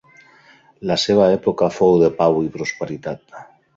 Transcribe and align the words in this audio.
La 0.91 0.95
seva 1.03 1.27
època 1.35 1.69
fou 1.75 2.01
de 2.05 2.09
pau 2.23 2.41
i 2.49 2.51
prosperitat. 2.57 3.43